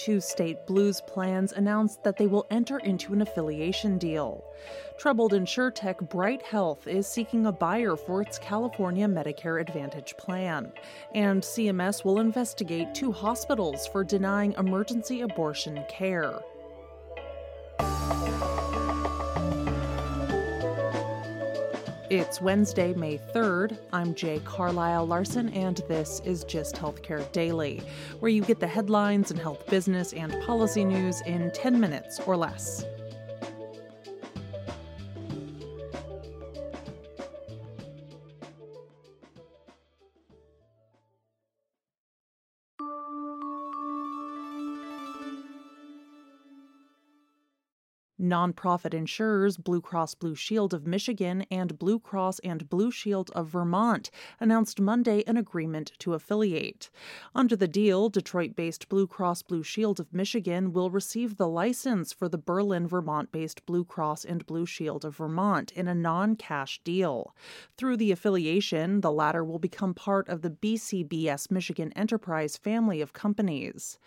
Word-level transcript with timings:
Two 0.00 0.18
state 0.18 0.66
Blues 0.66 1.02
plans 1.02 1.52
announced 1.52 2.02
that 2.04 2.16
they 2.16 2.26
will 2.26 2.46
enter 2.50 2.78
into 2.78 3.12
an 3.12 3.20
affiliation 3.20 3.98
deal. 3.98 4.42
Troubled 4.98 5.32
insurtech 5.32 6.08
Bright 6.08 6.40
Health 6.40 6.86
is 6.86 7.06
seeking 7.06 7.44
a 7.44 7.52
buyer 7.52 7.96
for 7.96 8.22
its 8.22 8.38
California 8.38 9.06
Medicare 9.06 9.60
Advantage 9.60 10.16
plan. 10.16 10.72
And 11.14 11.42
CMS 11.42 12.02
will 12.02 12.18
investigate 12.18 12.94
two 12.94 13.12
hospitals 13.12 13.86
for 13.88 14.02
denying 14.02 14.54
emergency 14.54 15.20
abortion 15.20 15.84
care. 15.90 16.40
It's 22.10 22.40
Wednesday, 22.40 22.92
May 22.92 23.18
3rd. 23.18 23.78
I'm 23.92 24.16
Jay 24.16 24.40
Carlisle 24.44 25.06
Larson, 25.06 25.48
and 25.50 25.76
this 25.86 26.20
is 26.24 26.42
Gist 26.42 26.74
Healthcare 26.74 27.30
Daily, 27.30 27.84
where 28.18 28.32
you 28.32 28.42
get 28.42 28.58
the 28.58 28.66
headlines 28.66 29.30
and 29.30 29.38
health 29.38 29.64
business 29.68 30.12
and 30.12 30.32
policy 30.42 30.84
news 30.84 31.20
in 31.20 31.52
10 31.52 31.78
minutes 31.78 32.18
or 32.26 32.36
less. 32.36 32.84
Nonprofit 48.20 48.92
insurers 48.92 49.56
Blue 49.56 49.80
Cross 49.80 50.16
Blue 50.16 50.34
Shield 50.34 50.74
of 50.74 50.86
Michigan 50.86 51.46
and 51.50 51.78
Blue 51.78 51.98
Cross 51.98 52.38
and 52.40 52.68
Blue 52.68 52.90
Shield 52.90 53.30
of 53.30 53.48
Vermont 53.48 54.10
announced 54.38 54.78
Monday 54.78 55.24
an 55.26 55.38
agreement 55.38 55.92
to 56.00 56.12
affiliate. 56.12 56.90
Under 57.34 57.56
the 57.56 57.66
deal, 57.66 58.10
Detroit 58.10 58.54
based 58.54 58.90
Blue 58.90 59.06
Cross 59.06 59.44
Blue 59.44 59.62
Shield 59.62 59.98
of 59.98 60.12
Michigan 60.12 60.74
will 60.74 60.90
receive 60.90 61.38
the 61.38 61.48
license 61.48 62.12
for 62.12 62.28
the 62.28 62.36
Berlin, 62.36 62.86
Vermont 62.86 63.32
based 63.32 63.64
Blue 63.64 63.84
Cross 63.84 64.26
and 64.26 64.44
Blue 64.44 64.66
Shield 64.66 65.06
of 65.06 65.16
Vermont 65.16 65.72
in 65.72 65.88
a 65.88 65.94
non 65.94 66.36
cash 66.36 66.78
deal. 66.84 67.34
Through 67.78 67.96
the 67.96 68.12
affiliation, 68.12 69.00
the 69.00 69.12
latter 69.12 69.42
will 69.42 69.58
become 69.58 69.94
part 69.94 70.28
of 70.28 70.42
the 70.42 70.50
BCBS 70.50 71.50
Michigan 71.50 71.90
Enterprise 71.96 72.58
family 72.58 73.00
of 73.00 73.14
companies. 73.14 73.98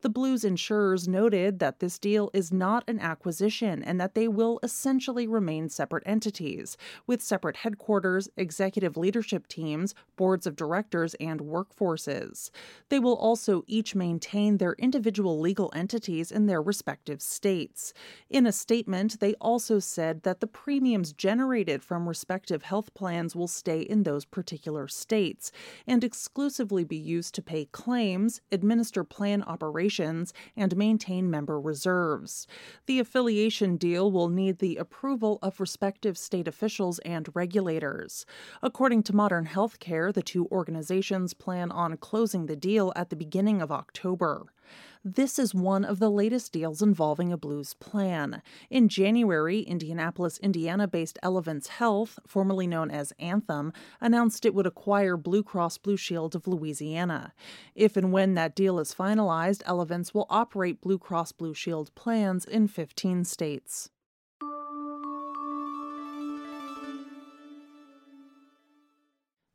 The 0.00 0.08
Blues 0.08 0.42
insurers 0.42 1.06
noted 1.06 1.58
that 1.58 1.80
this 1.80 1.98
deal 1.98 2.30
is 2.32 2.50
not 2.50 2.84
an 2.88 2.98
acquisition 3.00 3.57
and 3.62 4.00
that 4.00 4.14
they 4.14 4.28
will 4.28 4.60
essentially 4.62 5.26
remain 5.26 5.68
separate 5.68 6.04
entities, 6.06 6.76
with 7.06 7.22
separate 7.22 7.56
headquarters, 7.56 8.28
executive 8.36 8.96
leadership 8.96 9.46
teams, 9.48 9.94
boards 10.16 10.46
of 10.46 10.56
directors, 10.56 11.14
and 11.14 11.40
workforces. 11.40 12.50
They 12.88 12.98
will 12.98 13.16
also 13.16 13.64
each 13.66 13.94
maintain 13.94 14.56
their 14.58 14.74
individual 14.74 15.40
legal 15.40 15.72
entities 15.74 16.30
in 16.30 16.46
their 16.46 16.62
respective 16.62 17.20
states. 17.20 17.92
In 18.30 18.46
a 18.46 18.52
statement, 18.52 19.20
they 19.20 19.34
also 19.34 19.78
said 19.78 20.22
that 20.22 20.40
the 20.40 20.46
premiums 20.46 21.12
generated 21.12 21.82
from 21.82 22.08
respective 22.08 22.62
health 22.62 22.94
plans 22.94 23.34
will 23.34 23.48
stay 23.48 23.80
in 23.80 24.02
those 24.02 24.24
particular 24.24 24.86
states 24.88 25.50
and 25.86 26.04
exclusively 26.04 26.84
be 26.84 26.96
used 26.96 27.34
to 27.34 27.42
pay 27.42 27.64
claims, 27.66 28.40
administer 28.52 29.04
plan 29.04 29.42
operations, 29.42 30.32
and 30.56 30.76
maintain 30.76 31.30
member 31.30 31.60
reserves. 31.60 32.46
The 32.86 33.00
affiliation 33.00 33.47
deal 33.76 34.12
will 34.12 34.28
need 34.28 34.58
the 34.58 34.76
approval 34.76 35.38
of 35.42 35.60
respective 35.60 36.18
state 36.18 36.46
officials 36.46 36.98
and 37.00 37.28
regulators. 37.34 38.26
According 38.62 39.02
to 39.04 39.16
Modern 39.16 39.46
Healthcare, 39.46 40.12
the 40.12 40.22
two 40.22 40.46
organizations 40.52 41.34
plan 41.34 41.70
on 41.70 41.96
closing 41.96 42.46
the 42.46 42.56
deal 42.56 42.92
at 42.94 43.10
the 43.10 43.16
beginning 43.16 43.62
of 43.62 43.72
October. 43.72 44.52
This 45.04 45.38
is 45.38 45.54
one 45.54 45.84
of 45.84 45.98
the 45.98 46.10
latest 46.10 46.52
deals 46.52 46.82
involving 46.82 47.32
a 47.32 47.36
Blues 47.36 47.74
plan. 47.74 48.42
In 48.70 48.88
January, 48.88 49.60
Indianapolis, 49.60 50.38
Indiana 50.38 50.86
based 50.86 51.18
Elevance 51.22 51.68
Health, 51.68 52.18
formerly 52.26 52.66
known 52.66 52.90
as 52.90 53.12
Anthem, 53.18 53.72
announced 54.00 54.44
it 54.44 54.54
would 54.54 54.66
acquire 54.66 55.16
Blue 55.16 55.42
Cross 55.42 55.78
Blue 55.78 55.96
Shield 55.96 56.34
of 56.34 56.46
Louisiana. 56.46 57.32
If 57.74 57.96
and 57.96 58.12
when 58.12 58.34
that 58.34 58.54
deal 58.54 58.78
is 58.78 58.94
finalized, 58.94 59.62
Elevance 59.64 60.12
will 60.12 60.26
operate 60.28 60.80
Blue 60.80 60.98
Cross 60.98 61.32
Blue 61.32 61.54
Shield 61.54 61.94
plans 61.94 62.44
in 62.44 62.68
15 62.68 63.24
states. 63.24 63.90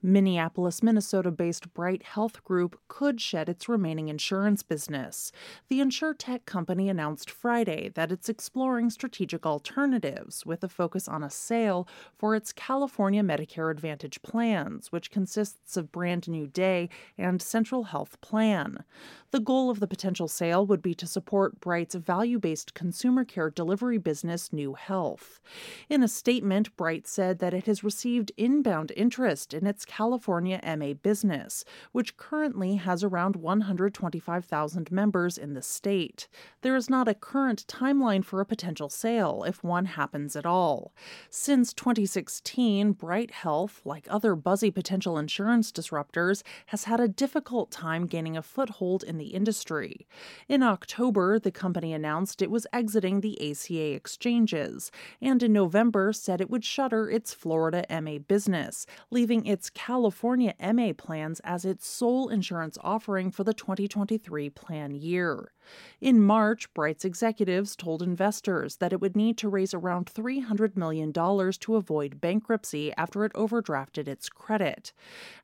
Minneapolis, 0.00 0.80
Minnesota 0.80 1.32
based 1.32 1.74
Bright 1.74 2.04
Health 2.04 2.44
Group 2.44 2.78
could 2.86 3.20
shed 3.20 3.48
its 3.48 3.68
remaining 3.68 4.08
insurance 4.08 4.62
business. 4.62 5.32
The 5.68 5.80
insurtech 5.80 6.44
company 6.44 6.88
announced 6.88 7.28
Friday 7.28 7.88
that 7.94 8.12
it's 8.12 8.28
exploring 8.28 8.90
strategic 8.90 9.44
alternatives 9.44 10.46
with 10.46 10.62
a 10.62 10.68
focus 10.68 11.08
on 11.08 11.24
a 11.24 11.30
sale 11.30 11.88
for 12.16 12.36
its 12.36 12.52
California 12.52 13.24
Medicare 13.24 13.72
Advantage 13.72 14.22
plans, 14.22 14.92
which 14.92 15.10
consists 15.10 15.76
of 15.76 15.90
Brand 15.90 16.28
New 16.28 16.46
Day 16.46 16.88
and 17.16 17.42
Central 17.42 17.84
Health 17.84 18.20
Plan. 18.20 18.84
The 19.32 19.40
goal 19.40 19.68
of 19.68 19.80
the 19.80 19.88
potential 19.88 20.28
sale 20.28 20.64
would 20.64 20.80
be 20.80 20.94
to 20.94 21.06
support 21.08 21.60
Bright's 21.60 21.96
value 21.96 22.38
based 22.38 22.72
consumer 22.72 23.24
care 23.24 23.50
delivery 23.50 23.98
business, 23.98 24.50
NeueHealth. 24.50 25.40
In 25.88 26.04
a 26.04 26.08
statement, 26.08 26.76
Bright 26.76 27.08
said 27.08 27.40
that 27.40 27.52
it 27.52 27.66
has 27.66 27.82
received 27.82 28.30
inbound 28.36 28.92
interest 28.96 29.52
in 29.52 29.66
its 29.66 29.84
California 29.88 30.60
MA 30.78 30.92
business, 30.92 31.64
which 31.90 32.16
currently 32.16 32.76
has 32.76 33.02
around 33.02 33.34
125,000 33.34 34.92
members 34.92 35.36
in 35.36 35.54
the 35.54 35.62
state. 35.62 36.28
There 36.62 36.76
is 36.76 36.88
not 36.88 37.08
a 37.08 37.14
current 37.14 37.66
timeline 37.66 38.24
for 38.24 38.40
a 38.40 38.46
potential 38.46 38.88
sale, 38.88 39.42
if 39.44 39.64
one 39.64 39.86
happens 39.86 40.36
at 40.36 40.46
all. 40.46 40.92
Since 41.30 41.72
2016, 41.72 42.92
Bright 42.92 43.32
Health, 43.32 43.80
like 43.84 44.06
other 44.08 44.36
buzzy 44.36 44.70
potential 44.70 45.18
insurance 45.18 45.72
disruptors, 45.72 46.42
has 46.66 46.84
had 46.84 47.00
a 47.00 47.08
difficult 47.08 47.70
time 47.70 48.06
gaining 48.06 48.36
a 48.36 48.42
foothold 48.42 49.02
in 49.02 49.18
the 49.18 49.28
industry. 49.28 50.06
In 50.48 50.62
October, 50.62 51.38
the 51.38 51.50
company 51.50 51.92
announced 51.92 52.42
it 52.42 52.50
was 52.50 52.66
exiting 52.72 53.20
the 53.20 53.50
ACA 53.50 53.94
exchanges, 53.94 54.92
and 55.20 55.42
in 55.42 55.52
November 55.52 56.12
said 56.12 56.40
it 56.40 56.50
would 56.50 56.64
shutter 56.64 57.08
its 57.10 57.32
Florida 57.32 57.84
MA 57.90 58.18
business, 58.18 58.86
leaving 59.10 59.46
its 59.46 59.70
California 59.78 60.54
MA 60.60 60.92
plans 60.92 61.40
as 61.44 61.64
its 61.64 61.86
sole 61.86 62.28
insurance 62.30 62.76
offering 62.80 63.30
for 63.30 63.44
the 63.44 63.54
2023 63.54 64.50
plan 64.50 64.92
year. 64.92 65.52
In 66.00 66.20
March, 66.20 66.74
Bright's 66.74 67.04
executives 67.04 67.76
told 67.76 68.02
investors 68.02 68.78
that 68.78 68.92
it 68.92 69.00
would 69.00 69.14
need 69.14 69.38
to 69.38 69.48
raise 69.48 69.72
around 69.72 70.06
$300 70.06 70.76
million 70.76 71.12
to 71.12 71.76
avoid 71.76 72.20
bankruptcy 72.20 72.92
after 72.96 73.24
it 73.24 73.32
overdrafted 73.34 74.08
its 74.08 74.28
credit. 74.28 74.92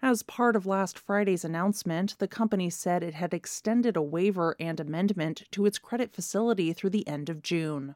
As 0.02 0.24
part 0.24 0.56
of 0.56 0.66
last 0.66 0.98
Friday's 0.98 1.44
announcement, 1.44 2.18
the 2.18 2.26
company 2.26 2.68
said 2.68 3.04
it 3.04 3.14
had 3.14 3.32
extended 3.32 3.96
a 3.96 4.02
waiver 4.02 4.56
and 4.58 4.80
amendment 4.80 5.44
to 5.52 5.64
its 5.64 5.78
credit 5.78 6.12
facility 6.12 6.72
through 6.72 6.90
the 6.90 7.06
end 7.06 7.30
of 7.30 7.40
June. 7.40 7.94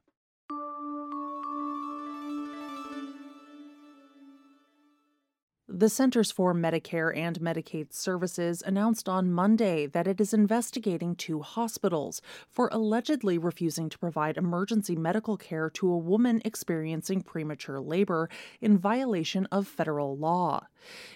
The 5.79 5.89
Centers 5.89 6.33
for 6.33 6.53
Medicare 6.53 7.17
and 7.17 7.39
Medicaid 7.39 7.93
Services 7.93 8.65
announced 8.67 9.09
on 9.09 9.31
Monday 9.31 9.87
that 9.87 10.09
it 10.09 10.21
is 10.21 10.35
investigating 10.35 11.15
two 11.15 11.41
hospitals 11.41 12.21
for 12.51 12.69
allegedly 12.73 13.39
refusing 13.39 13.89
to 13.91 13.99
provide 13.99 14.37
emergency 14.37 14.97
medical 14.97 15.37
care 15.37 15.71
to 15.71 15.89
a 15.93 15.97
woman 15.97 16.43
experiencing 16.45 17.23
premature 17.23 17.79
labor 17.79 18.29
in 18.61 18.77
violation 18.77 19.47
of 19.53 19.69
federal 19.69 20.17
law. 20.17 20.67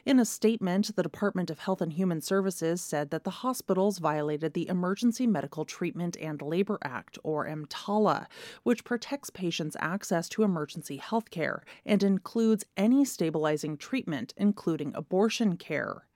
In 0.04 0.20
a 0.20 0.24
statement, 0.24 0.94
the 0.94 1.02
Department 1.02 1.50
of 1.50 1.60
Health 1.60 1.80
and 1.80 1.92
Human 1.94 2.20
Services 2.20 2.80
said 2.80 3.10
that 3.10 3.24
the 3.24 3.30
hospitals 3.30 3.98
violated 3.98 4.54
the 4.54 4.68
Emergency 4.68 5.26
Medical 5.26 5.64
Treatment 5.64 6.16
and 6.20 6.40
Labor 6.40 6.78
Act, 6.82 7.19
or 7.25 7.46
EMTALA, 7.46 8.26
which 8.62 8.84
protects 8.84 9.31
patients' 9.31 9.76
access 9.81 10.28
to 10.28 10.42
emergency 10.44 10.98
health 10.98 11.31
care 11.31 11.64
and 11.84 12.02
includes 12.02 12.64
any 12.76 13.04
stabilizing 13.04 13.76
treatment 13.76 14.34
including 14.37 14.51
abortion 14.94 15.56
care. 15.56 16.06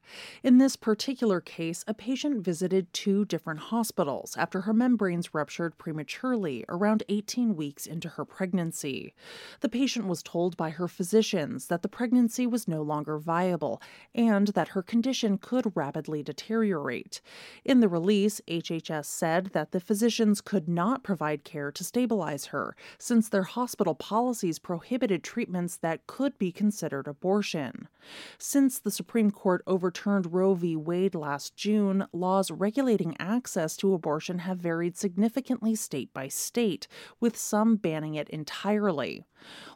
In 0.43 0.58
this 0.58 0.76
particular 0.76 1.41
case, 1.41 1.85
a 1.88 1.94
patient 1.94 2.44
visited 2.44 2.93
two 2.93 3.25
different 3.25 3.61
hospitals 3.61 4.37
after 4.37 4.62
her 4.62 4.73
membranes 4.73 5.35
ruptured 5.35 5.76
prematurely 5.76 6.64
around 6.69 7.03
18 7.08 7.56
weeks 7.56 7.87
into 7.87 8.11
her 8.11 8.25
pregnancy. 8.25 9.14
The 9.61 9.69
patient 9.69 10.06
was 10.06 10.23
told 10.23 10.56
by 10.56 10.70
her 10.70 10.88
physicians 10.88 11.67
that 11.67 11.82
the 11.82 11.88
pregnancy 11.88 12.47
was 12.47 12.69
no 12.69 12.82
longer 12.82 13.19
viable 13.19 13.82
and 14.14 14.49
that 14.49 14.69
her 14.69 14.82
condition 14.82 15.38
could 15.38 15.73
rapidly 15.75 16.23
deteriorate. 16.23 17.20
In 17.64 17.81
the 17.81 17.88
release, 17.88 18.41
HHS 18.49 19.06
said 19.06 19.47
that 19.47 19.73
the 19.73 19.81
physicians 19.81 20.41
could 20.41 20.69
not 20.69 21.02
provide 21.02 21.44
care 21.44 21.73
to 21.73 21.85
stabilize 21.85 22.47
her 22.47 22.76
since 22.99 23.29
their 23.29 23.43
hospital 23.43 23.94
policies 23.94 24.59
prohibited 24.59 25.25
treatments 25.25 25.76
that 25.79 26.06
could 26.06 26.38
be 26.38 26.52
considered 26.52 27.09
abortion. 27.09 27.88
Since 28.38 28.79
the 28.79 28.91
Supreme 28.91 29.31
Court 29.31 29.62
overturned 29.67 29.96
overturned 29.97 30.31
Roe 30.35 30.53
v. 30.53 30.77
Wade 30.77 31.15
last 31.15 31.57
June, 31.57 32.07
laws 32.13 32.51
regulating 32.51 33.17
access 33.19 33.79
to 33.79 33.95
abortion 33.95 34.41
have 34.41 34.59
varied 34.59 34.95
significantly 34.95 35.75
state 35.75 36.13
by 36.13 36.29
state, 36.29 36.87
with 37.19 37.35
some 37.35 37.77
banning 37.77 38.15
it 38.15 38.29
entirely. 38.29 39.25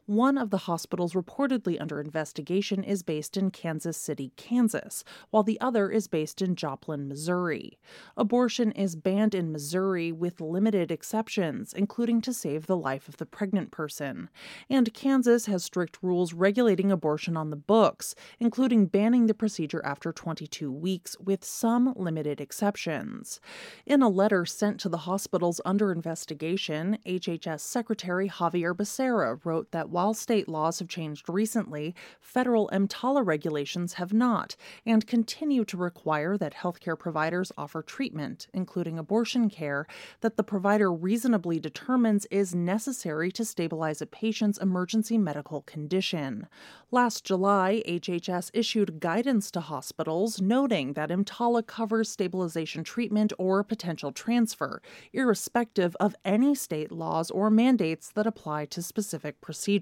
One 0.06 0.38
of 0.38 0.50
the 0.50 0.58
hospitals 0.58 1.12
reportedly 1.12 1.80
under 1.80 2.00
investigation 2.00 2.82
is 2.82 3.02
based 3.02 3.36
in 3.36 3.50
Kansas 3.50 3.96
City, 3.96 4.32
Kansas, 4.36 5.04
while 5.30 5.42
the 5.42 5.60
other 5.60 5.90
is 5.90 6.08
based 6.08 6.42
in 6.42 6.56
Joplin, 6.56 7.06
Missouri. 7.06 7.78
Abortion 8.16 8.72
is 8.72 8.96
banned 8.96 9.34
in 9.34 9.52
Missouri 9.52 10.10
with 10.10 10.40
limited 10.40 10.90
exceptions, 10.90 11.72
including 11.72 12.20
to 12.22 12.32
save 12.32 12.66
the 12.66 12.76
life 12.76 13.08
of 13.08 13.18
the 13.18 13.26
pregnant 13.26 13.70
person. 13.70 14.30
And 14.68 14.92
Kansas 14.94 15.46
has 15.46 15.62
strict 15.64 15.98
rules 16.02 16.32
regulating 16.32 16.90
abortion 16.90 17.36
on 17.36 17.50
the 17.50 17.56
books, 17.56 18.14
including 18.38 18.86
banning 18.86 19.26
the 19.26 19.34
procedure 19.34 19.84
after 19.84 20.12
22 20.12 20.72
weeks, 20.72 21.16
with 21.20 21.44
some 21.44 21.92
limited 21.94 22.40
exceptions. 22.40 23.40
In 23.86 24.02
a 24.02 24.08
letter 24.08 24.44
sent 24.44 24.80
to 24.80 24.88
the 24.88 24.98
hospitals 24.98 25.60
under 25.64 25.92
investigation, 25.92 26.98
HHS 27.06 27.60
Secretary 27.60 28.28
Xavier 28.28 28.74
Becerra 28.74 29.38
wrote 29.44 29.70
that 29.72 29.89
while 29.90 30.14
state 30.14 30.48
laws 30.48 30.78
have 30.78 30.88
changed 30.88 31.28
recently, 31.28 31.94
federal 32.20 32.68
EMTALA 32.72 33.26
regulations 33.26 33.94
have 33.94 34.12
not, 34.12 34.56
and 34.86 35.06
continue 35.06 35.64
to 35.64 35.76
require 35.76 36.36
that 36.36 36.54
healthcare 36.54 36.98
providers 36.98 37.50
offer 37.58 37.82
treatment, 37.82 38.46
including 38.54 38.98
abortion 38.98 39.50
care, 39.50 39.86
that 40.20 40.36
the 40.36 40.44
provider 40.44 40.92
reasonably 40.92 41.58
determines 41.58 42.26
is 42.26 42.54
necessary 42.54 43.32
to 43.32 43.44
stabilize 43.44 44.00
a 44.00 44.06
patient's 44.06 44.58
emergency 44.58 45.18
medical 45.18 45.62
condition. 45.62 46.46
Last 46.90 47.24
July, 47.24 47.82
HHS 47.86 48.50
issued 48.54 49.00
guidance 49.00 49.50
to 49.52 49.60
hospitals 49.60 50.40
noting 50.40 50.92
that 50.92 51.10
EMTALA 51.10 51.66
covers 51.66 52.10
stabilization 52.10 52.84
treatment 52.84 53.32
or 53.38 53.64
potential 53.64 54.12
transfer, 54.12 54.82
irrespective 55.12 55.96
of 55.98 56.14
any 56.24 56.54
state 56.54 56.92
laws 56.92 57.30
or 57.30 57.50
mandates 57.50 58.10
that 58.12 58.26
apply 58.26 58.66
to 58.66 58.82
specific 58.82 59.40
procedures 59.40 59.79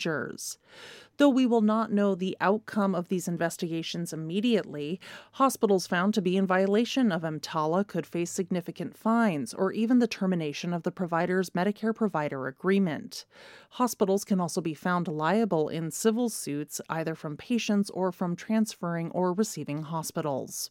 Though 1.18 1.28
we 1.28 1.46
will 1.46 1.62
not 1.62 1.90
know 1.90 2.14
the 2.14 2.36
outcome 2.40 2.94
of 2.94 3.08
these 3.08 3.26
investigations 3.26 4.12
immediately, 4.12 5.00
hospitals 5.32 5.88
found 5.88 6.14
to 6.14 6.22
be 6.22 6.36
in 6.36 6.46
violation 6.46 7.10
of 7.10 7.22
EMTALA 7.22 7.88
could 7.88 8.06
face 8.06 8.30
significant 8.30 8.96
fines 8.96 9.52
or 9.52 9.72
even 9.72 9.98
the 9.98 10.06
termination 10.06 10.72
of 10.72 10.84
the 10.84 10.92
provider's 10.92 11.50
Medicare 11.50 11.94
provider 11.94 12.46
agreement. 12.46 13.26
Hospitals 13.70 14.24
can 14.24 14.40
also 14.40 14.60
be 14.60 14.74
found 14.74 15.08
liable 15.08 15.68
in 15.68 15.90
civil 15.90 16.28
suits 16.28 16.80
either 16.88 17.16
from 17.16 17.36
patients 17.36 17.90
or 17.90 18.12
from 18.12 18.36
transferring 18.36 19.10
or 19.10 19.32
receiving 19.32 19.82
hospitals. 19.82 20.70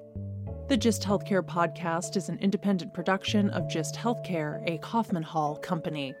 The 0.71 0.77
Gist 0.77 1.03
Healthcare 1.03 1.41
podcast 1.41 2.15
is 2.15 2.29
an 2.29 2.39
independent 2.39 2.93
production 2.93 3.49
of 3.49 3.67
Gist 3.67 3.95
Healthcare, 3.95 4.63
a 4.65 4.77
Kaufman 4.77 5.21
Hall 5.21 5.57
company. 5.57 6.15